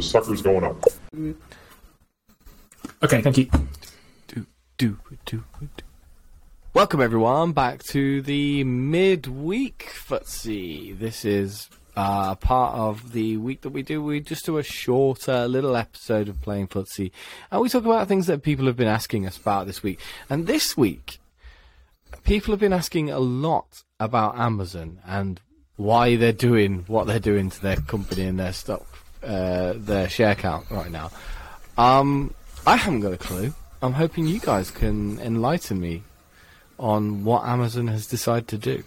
[0.00, 0.82] The sucker's going up.
[3.02, 3.50] Okay, thank you.
[4.28, 4.46] Do,
[4.78, 5.84] do, do, do.
[6.72, 10.98] Welcome everyone back to the midweek footsie.
[10.98, 14.02] This is uh, part of the week that we do.
[14.02, 17.10] We just do a shorter little episode of playing footsie,
[17.50, 20.00] and we talk about things that people have been asking us about this week.
[20.30, 21.18] And this week,
[22.24, 25.42] people have been asking a lot about Amazon and
[25.76, 28.86] why they're doing what they're doing to their company and their stock,
[29.22, 31.10] uh, their share count right now.
[31.76, 32.34] Um,
[32.66, 33.54] I haven't got a clue.
[33.82, 36.02] I'm hoping you guys can enlighten me
[36.78, 38.84] on what Amazon has decided to do.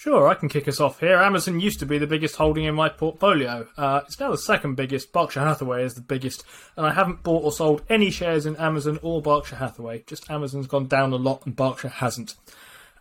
[0.00, 1.18] Sure, I can kick us off here.
[1.18, 3.68] Amazon used to be the biggest holding in my portfolio.
[3.76, 5.12] Uh, it's now the second biggest.
[5.12, 6.42] Berkshire Hathaway is the biggest,
[6.74, 10.02] and I haven't bought or sold any shares in Amazon or Berkshire Hathaway.
[10.06, 12.34] Just Amazon's gone down a lot, and Berkshire hasn't.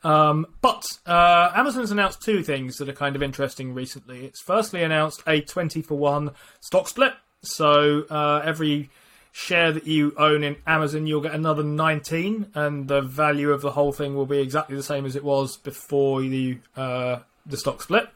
[0.04, 4.26] Um, but uh, Amazon's announced two things that are kind of interesting recently.
[4.26, 7.14] It's firstly announced a 20 for 1 stock split.
[7.42, 8.90] So uh, every
[9.32, 13.72] share that you own in Amazon, you'll get another 19, and the value of the
[13.72, 17.82] whole thing will be exactly the same as it was before the, uh, the stock
[17.82, 18.10] split.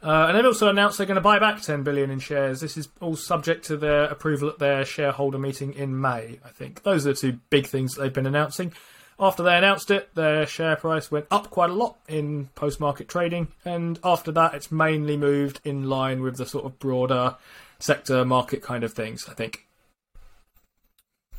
[0.00, 2.60] Uh, and they've also announced they're going to buy back 10 billion in shares.
[2.60, 6.84] This is all subject to their approval at their shareholder meeting in May, I think.
[6.84, 8.72] Those are the two big things they've been announcing.
[9.20, 13.08] After they announced it, their share price went up quite a lot in post market
[13.08, 17.36] trading, and after that, it's mainly moved in line with the sort of broader
[17.80, 19.66] sector market kind of things, I think.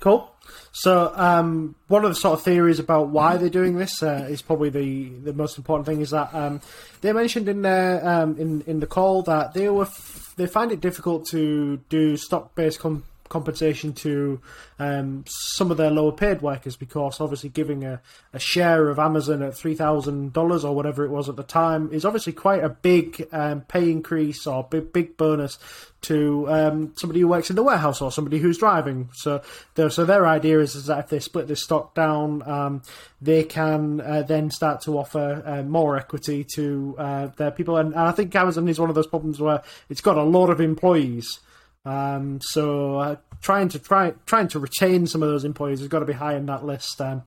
[0.01, 0.29] Cool.
[0.72, 4.41] So, um, one of the sort of theories about why they're doing this uh, is
[4.41, 6.61] probably the, the most important thing is that um,
[7.01, 10.72] they mentioned in their um, in in the call that they were f- they find
[10.72, 14.41] it difficult to do stock based com- compensation to
[14.79, 18.01] um, some of their lower paid workers because obviously giving a,
[18.34, 21.90] a share of Amazon at three thousand dollars or whatever it was at the time
[21.91, 25.57] is obviously quite a big um, pay increase or big big bonus
[26.01, 29.09] to um, somebody who works in the warehouse or somebody who's driving.
[29.13, 29.41] So,
[29.75, 32.81] so their idea is, is that if they split this stock down, um,
[33.22, 37.78] they can uh, then start to offer uh, more equity to uh, their people.
[37.78, 40.50] And, and I think Amazon is one of those problems where it's got a lot
[40.50, 41.40] of employees.
[41.85, 46.00] Um, so uh, trying to try trying to retain some of those employees has got
[46.00, 47.00] to be high in that list.
[47.01, 47.23] Um,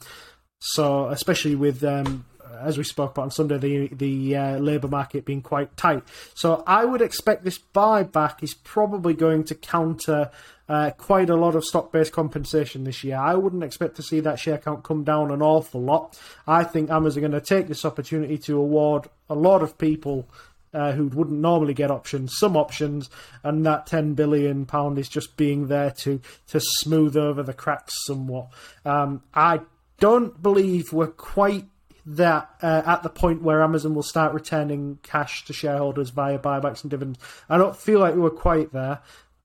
[0.60, 2.24] so especially with um,
[2.60, 6.02] as we spoke about on Sunday, the the uh, labour market being quite tight.
[6.34, 10.30] So I would expect this buyback is probably going to counter
[10.68, 13.16] uh, quite a lot of stock based compensation this year.
[13.16, 16.18] I wouldn't expect to see that share count come down an awful lot.
[16.46, 20.28] I think Amazon are going to take this opportunity to award a lot of people
[20.72, 23.10] uh, who wouldn't normally get options, some options,
[23.42, 27.94] and that ten billion pound is just being there to to smooth over the cracks
[28.06, 28.48] somewhat.
[28.84, 29.60] Um, I
[29.98, 31.66] don't believe we're quite
[32.04, 36.82] that uh, at the point where Amazon will start returning cash to shareholders via buybacks
[36.82, 37.18] and dividends.
[37.48, 39.00] I don't feel like we're quite there,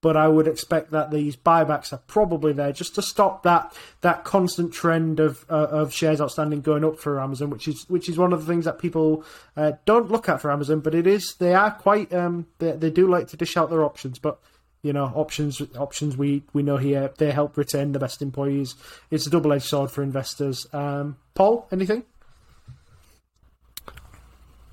[0.07, 4.23] but I would expect that these buybacks are probably there just to stop that that
[4.23, 8.17] constant trend of uh, of shares outstanding going up for Amazon, which is which is
[8.17, 9.25] one of the things that people
[9.57, 10.79] uh, don't look at for Amazon.
[10.79, 13.83] But it is they are quite um, they, they do like to dish out their
[13.83, 14.39] options, but
[14.81, 18.75] you know options options we we know here they help retain the best employees.
[19.11, 20.67] It's a double edged sword for investors.
[20.71, 22.05] Um, Paul, anything?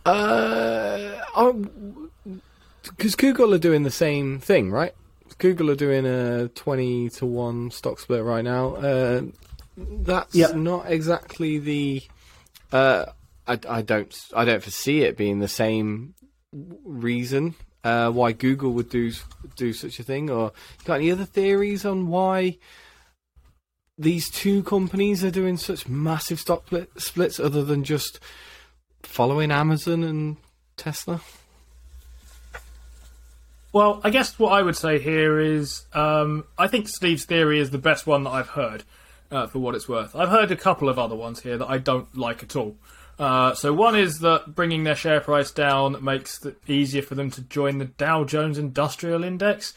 [0.06, 1.10] Uh,
[2.84, 4.94] because Google are doing the same thing, right?
[5.38, 8.74] Google are doing a twenty to one stock split right now.
[8.76, 9.22] Uh,
[9.76, 10.54] that's Yep.
[10.56, 12.02] not exactly the.
[12.72, 13.06] Uh,
[13.46, 16.14] I, I don't I don't foresee it being the same
[16.52, 19.12] reason uh, why Google would do
[19.56, 20.30] do such a thing.
[20.30, 22.58] Or you got any other theories on why
[23.98, 28.18] these two companies are doing such massive stock split, splits, other than just
[29.02, 30.36] following Amazon and
[30.76, 31.20] Tesla?
[33.74, 37.70] Well, I guess what I would say here is um, I think Steve's theory is
[37.70, 38.84] the best one that I've heard,
[39.32, 40.14] uh, for what it's worth.
[40.14, 42.76] I've heard a couple of other ones here that I don't like at all.
[43.18, 47.32] Uh, so one is that bringing their share price down makes it easier for them
[47.32, 49.74] to join the Dow Jones Industrial Index.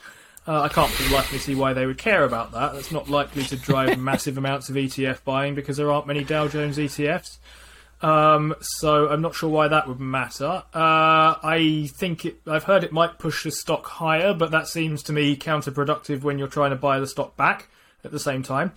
[0.48, 2.74] Uh, I can't likely see why they would care about that.
[2.76, 6.48] That's not likely to drive massive amounts of ETF buying because there aren't many Dow
[6.48, 7.40] Jones ETFs.
[8.02, 10.64] Um, so I'm not sure why that would matter.
[10.74, 15.02] Uh, I think it, I've heard it might push the stock higher, but that seems
[15.04, 17.70] to me counterproductive when you're trying to buy the stock back
[18.04, 18.74] at the same time.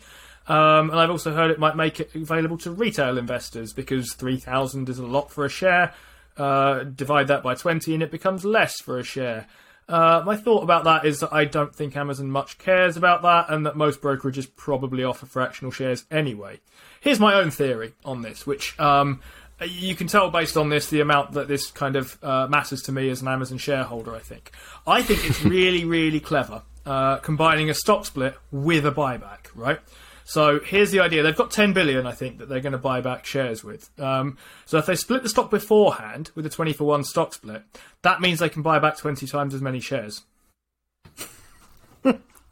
[0.46, 4.88] Um, and I've also heard it might make it available to retail investors because 3,000
[4.88, 5.94] is a lot for a share.
[6.37, 9.46] Uh, divide that by 20 and it becomes less for a share.
[9.91, 13.51] Uh, my thought about that is that I don't think Amazon much cares about that,
[13.51, 16.61] and that most brokerages probably offer fractional shares anyway.
[17.01, 19.21] Here's my own theory on this, which um,
[19.61, 22.93] you can tell based on this the amount that this kind of uh, matters to
[22.93, 24.15] me as an Amazon shareholder.
[24.15, 24.53] I think
[24.87, 29.81] I think it's really really clever uh, combining a stock split with a buyback, right?
[30.25, 33.00] So here's the idea: they've got 10 billion, I think, that they're going to buy
[33.00, 33.90] back shares with.
[34.00, 37.62] Um, so if they split the stock beforehand with a 20 for one stock split,
[38.02, 40.22] that means they can buy back 20 times as many shares.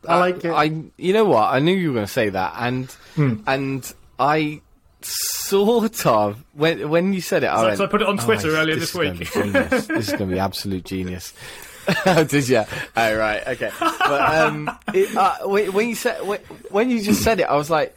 [0.07, 0.51] I like it.
[0.51, 1.53] I, you know what?
[1.53, 2.95] I knew you were going to say that, and
[3.47, 4.61] and I
[5.01, 8.25] sort of when when you said it, I went, so I put it on "Oh,
[8.25, 11.35] Twitter this- earlier this this week." be this is going to be absolute genius.
[12.29, 12.65] Did you?
[12.97, 13.47] Oh, right.
[13.47, 13.71] Okay.
[13.81, 16.19] But um, it, uh, when you said
[16.71, 17.97] when, you just said it, I was like,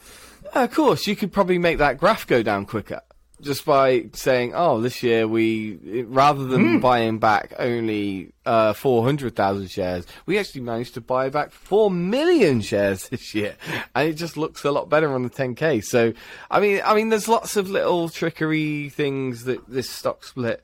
[0.56, 3.02] "Oh, of course, you could probably make that graph go down quicker
[3.42, 9.36] just by saying, "Oh, this year we rather than buying back only uh, four hundred
[9.36, 13.56] thousand shares, we actually managed to buy back four million shares this year,
[13.96, 16.14] and it just looks a lot better on the ten k." So,
[16.50, 20.64] I mean, I mean, there's lots of little trickery things that this stock split,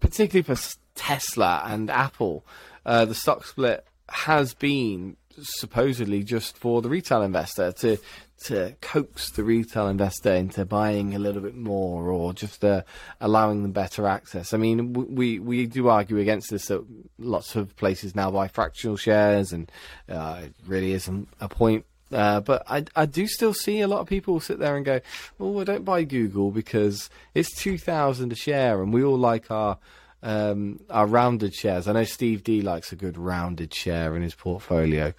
[0.00, 0.56] particularly for
[0.94, 2.44] Tesla and Apple,
[2.84, 7.96] uh, the stock split has been supposedly just for the retail investor to
[8.44, 12.82] to coax the retail investor into buying a little bit more or just uh,
[13.20, 14.52] allowing them better access.
[14.52, 16.84] I mean, we we do argue against this that
[17.18, 19.70] lots of places now buy fractional shares, and
[20.08, 21.84] uh, it really isn't a point.
[22.12, 25.00] Uh, but I, I do still see a lot of people sit there and go,
[25.40, 29.50] "Oh, I don't buy Google because it's two thousand a share, and we all like
[29.50, 29.78] our
[30.22, 31.88] um, our rounded shares.
[31.88, 35.12] I know Steve D likes a good rounded share in his portfolio.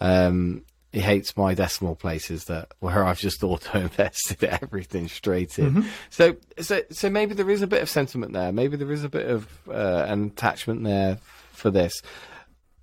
[0.00, 5.86] Um, he hates my decimal places that where I've just auto invested everything straight in.
[6.10, 8.52] So, so, so maybe there is a bit of sentiment there.
[8.52, 11.18] Maybe there is a bit of uh, an attachment there
[11.52, 11.94] for this.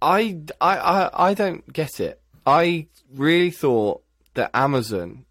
[0.01, 2.19] I, I, I, I don't get it.
[2.47, 4.03] I really thought
[4.33, 5.25] that Amazon,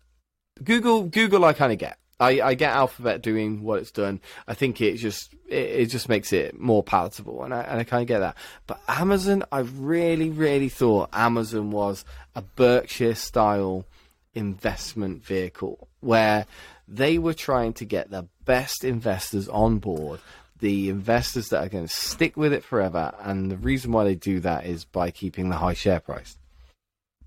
[0.63, 1.99] Google, Google, I kind of get.
[2.21, 4.21] I, I get Alphabet doing what it's done.
[4.49, 7.85] I think it just it, it just makes it more palatable, and I and I
[7.85, 8.37] kind of get that.
[8.67, 12.05] But Amazon, I really really thought Amazon was
[12.35, 13.85] a Berkshire style
[14.35, 16.47] investment vehicle where
[16.89, 20.21] they were trying to get the best investors on board,
[20.59, 24.15] the investors that are going to stick with it forever, and the reason why they
[24.17, 26.37] do that is by keeping the high share price.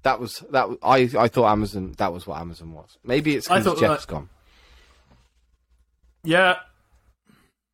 [0.03, 0.69] That was that.
[0.69, 1.94] Was, I I thought Amazon.
[1.98, 2.98] That was what Amazon was.
[3.03, 4.30] Maybe it's because Jeff's that- gone.
[6.24, 6.57] Yeah,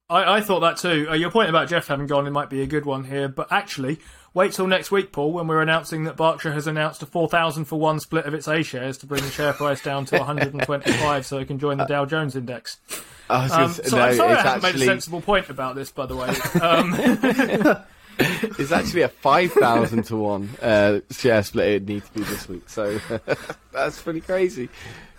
[0.09, 1.07] I, I thought that too.
[1.09, 3.27] Uh, your point about Jeff having gone, it might be a good one here.
[3.27, 3.99] But actually,
[4.33, 7.77] wait till next week, Paul, when we're announcing that Berkshire has announced a 4,000 for
[7.77, 11.39] one split of its A shares to bring the share price down to 125 so
[11.39, 12.77] it can join the Dow Jones index.
[13.29, 16.15] Um, so no, I'm sorry I haven't made a sensible point about this, by the
[16.15, 16.33] way.
[16.61, 17.83] Um,
[18.59, 21.67] it's actually a five thousand to one uh, share split.
[21.67, 22.99] It need to be this week, so
[23.71, 24.69] that's pretty crazy.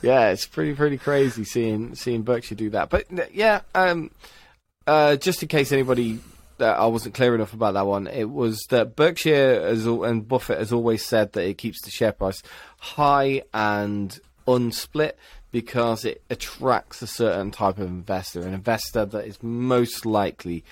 [0.03, 2.91] Yeah, it's pretty pretty crazy seeing seeing Berkshire do that.
[2.91, 4.11] But yeah, um,
[4.87, 6.21] uh, just in case anybody
[6.59, 10.59] that I wasn't clear enough about that one, it was that Berkshire has, and Buffett
[10.59, 12.43] has always said that it keeps the share price
[12.79, 15.13] high and unsplit
[15.51, 20.65] because it attracts a certain type of investor, an investor that is most likely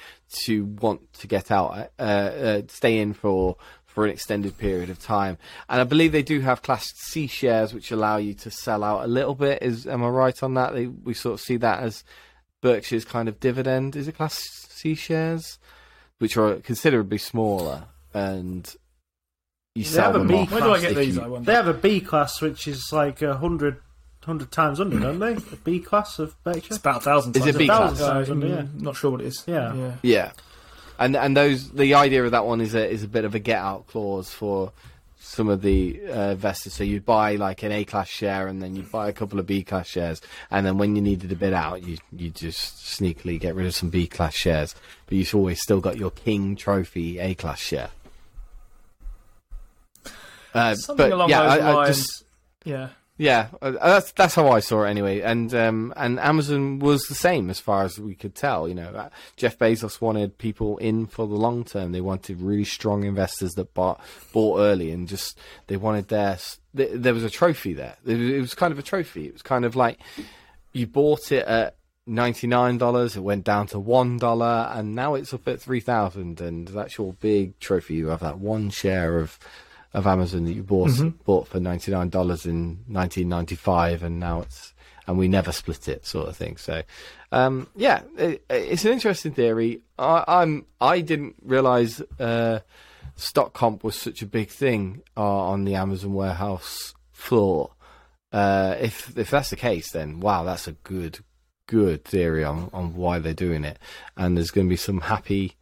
[0.45, 3.56] to want to get out, uh, uh, stay in for
[3.87, 5.38] for an extended period of time.
[5.71, 9.04] And I believe they do have Class C shares, which allow you to sell out
[9.04, 9.62] a little bit.
[9.62, 10.75] Is am I right on that?
[10.75, 12.04] They, we sort of see that as
[12.62, 13.97] Berkshire's kind of dividend.
[13.97, 15.59] Is it Class C shares,
[16.18, 18.71] which are considerably smaller, and
[19.75, 21.28] you They sell have them B off where do I get if these, you- I
[21.28, 21.47] wonder?
[21.47, 23.80] They have a B class, which is like a hundred,
[24.26, 25.33] hundred times under, don't they?
[25.35, 26.66] A B class of Berkshire.
[26.68, 27.37] It's about a thousand.
[27.37, 27.59] Is it times.
[27.59, 28.00] B class?
[28.00, 28.56] Uh, Thousand, yeah.
[28.59, 29.42] I'm Not sure what it is.
[29.47, 29.75] Yeah.
[29.75, 29.92] yeah.
[30.02, 30.33] Yeah,
[30.99, 33.38] and and those the idea of that one is a is a bit of a
[33.38, 34.73] get out clause for
[35.18, 36.75] some of the uh, investors.
[36.75, 39.47] So you buy like an A class share, and then you buy a couple of
[39.47, 43.40] B class shares, and then when you needed a bit out, you you just sneakily
[43.40, 44.75] get rid of some B class shares,
[45.06, 47.90] but you've always still got your King Trophy A class share.
[50.54, 51.97] Uh, Something but along yeah, those I, I lines.
[51.97, 52.25] just
[52.64, 52.88] Yeah.
[53.18, 55.20] Yeah, uh, that's that's how I saw it anyway.
[55.20, 58.68] And um, and Amazon was the same as far as we could tell.
[58.68, 61.92] You know, uh, Jeff Bezos wanted people in for the long term.
[61.92, 64.00] They wanted really strong investors that bought
[64.32, 66.38] bought early and just they wanted their.
[66.76, 67.96] th- There was a trophy there.
[68.04, 69.26] It was, it was kind of a trophy.
[69.26, 69.99] It was kind of like
[70.73, 73.16] you bought it at ninety nine dollars.
[73.16, 76.40] It went down to one dollar, and now it's up at three thousand.
[76.42, 77.94] And that's your big trophy.
[77.94, 79.38] You have that one share of
[79.97, 80.91] of Amazon that you bought
[81.25, 84.75] bought for ninety nine dollars in nineteen ninety five, and now it's
[85.07, 86.57] and we never split it, sort of thing.
[86.57, 86.83] So,
[87.33, 89.81] um, yeah, it, it's an interesting theory.
[89.99, 92.61] I, I'm I didn't realize uh,
[93.17, 97.71] stock comp was such a big thing uh, on the Amazon warehouse floor.
[98.33, 101.21] Uh, if if that's the case, then wow, that's a good
[101.67, 103.79] good theory on on why they're doing it.
[104.15, 105.57] And there's going to be some happy.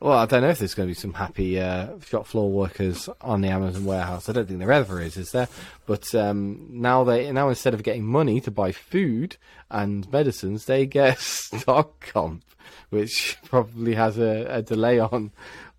[0.00, 3.08] Well, I don't know if there's going to be some happy uh, shop floor workers
[3.20, 4.28] on the Amazon warehouse.
[4.28, 5.48] I don't think there ever is, is there?
[5.86, 9.36] But um, now they now instead of getting money to buy food
[9.70, 12.44] and medicines, they get stock comp,
[12.90, 15.32] which probably has a, a delay on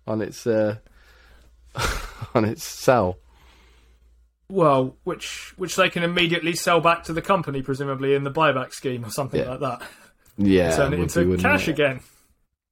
[0.06, 0.76] on its uh,
[2.34, 3.18] on its sell.
[4.50, 8.72] Well, which which they can immediately sell back to the company, presumably in the buyback
[8.72, 9.50] scheme or something Yeah.
[9.50, 9.82] like that.
[10.38, 11.72] Yeah, Turn it into cash it?
[11.72, 12.00] again.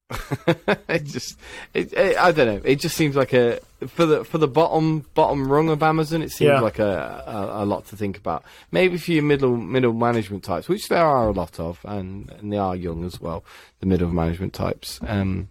[0.89, 1.37] it just,
[1.75, 2.61] it, it, I don't know.
[2.65, 3.59] It just seems like a
[3.89, 6.23] for the for the bottom bottom rung of Amazon.
[6.23, 6.61] It seems Yeah.
[6.61, 8.45] like a, a a lot to think about.
[8.71, 12.53] Maybe for your middle middle management types, which there are a lot of, and and
[12.53, 13.45] they are young as well.
[13.81, 15.01] The middle management types.
[15.07, 15.49] Um,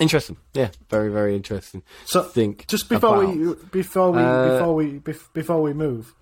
[0.00, 0.38] interesting.
[0.54, 1.82] Yeah, very very interesting.
[2.04, 3.36] So think just before about.
[3.36, 6.14] we before we Uh, before we bef- before we move,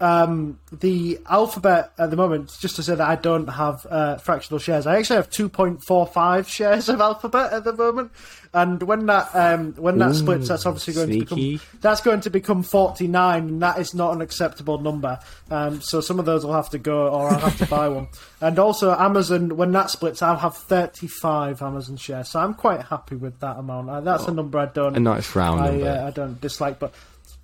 [0.00, 2.56] um, the alphabet at the moment.
[2.58, 4.86] Just to say that I don't have uh, fractional shares.
[4.86, 8.10] I actually have two point four five shares of alphabet at the moment.
[8.52, 12.20] And when that um, when that Ooh, splits, that's obviously going to become that's going
[12.22, 15.20] to become forty nine, and that is not an acceptable number.
[15.50, 18.08] Um, so some of those will have to go, or I'll have to buy one.
[18.42, 22.30] And also Amazon, when that splits, I'll have thirty five Amazon shares.
[22.30, 23.90] So I'm quite happy with that amount.
[23.90, 25.88] Uh, That's a number I don't a nice round I, number.
[25.88, 26.94] uh, I don't dislike, but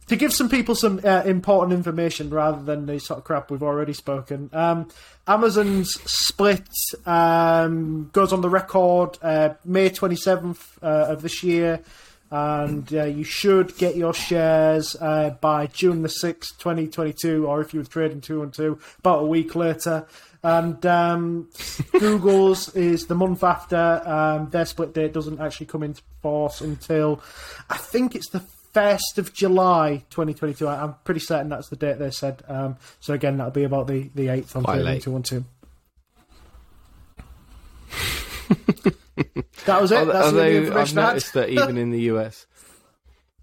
[0.09, 3.63] to give some people some uh, important information rather than the sort of crap we've
[3.63, 4.51] already spoken.
[4.53, 4.89] Um,
[5.27, 6.69] Amazon's split
[7.05, 11.81] um, goes on the record uh, May 27th uh, of this year,
[12.31, 17.75] and uh, you should get your shares uh, by June the 6th, 2022, or if
[17.75, 20.07] you were trading two and two, about a week later.
[20.43, 21.49] And um,
[21.99, 24.03] Google's is the month after.
[24.05, 27.21] Um, their split date doesn't actually come into force until
[27.69, 28.45] I think it's the
[28.77, 30.69] first of July 2022.
[30.69, 32.43] I, I'm pretty certain that's the date they said.
[32.47, 35.03] Um, so again, that'll be about the the eighth on Quite trading late.
[35.03, 35.45] two one two.
[39.65, 40.07] That was it.
[40.07, 42.47] That's the only Although I've noticed that even in the US,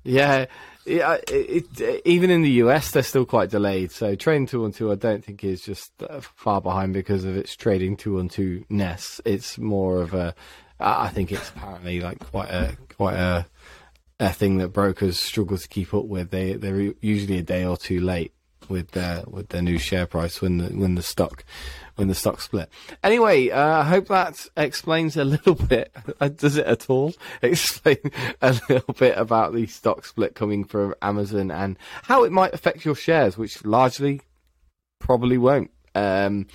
[0.03, 0.45] yeah,
[0.85, 3.91] yeah, it, it, even in the US, they're still quite delayed.
[3.91, 7.97] So on two, I don't think is just uh, far behind because of its trading
[7.97, 9.19] two on two ness.
[9.25, 10.33] It's more of a,
[10.79, 13.47] I think it's apparently like quite a quite a
[14.20, 16.32] a thing that brokers struggle to keep up with.
[16.32, 18.34] They they're usually a day or two late
[18.70, 21.43] with their with their new share price when the when the stock
[21.96, 22.70] when the stock split.
[23.03, 25.96] Anyway, uh, I hope that explains a little bit.
[26.20, 27.98] uh, Does it at all explain
[28.41, 32.86] a little bit about the stock split coming from Amazon and how it might affect
[32.86, 34.22] your shares, which largely
[35.00, 35.70] probably won't.
[35.96, 36.48] Um,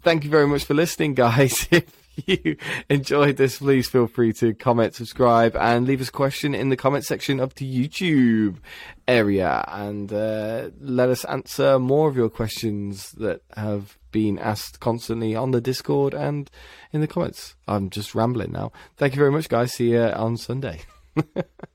[0.00, 1.66] thank you very much for listening, guys.
[2.26, 2.56] You
[2.88, 6.76] enjoyed this, please feel free to comment, subscribe, and leave us a question in the
[6.76, 8.56] comment section of the YouTube
[9.08, 15.34] area, and uh, let us answer more of your questions that have been asked constantly
[15.34, 16.50] on the Discord and
[16.92, 17.56] in the comments.
[17.66, 18.72] I'm just rambling now.
[18.96, 19.72] Thank you very much, guys.
[19.72, 20.80] See you on Sunday.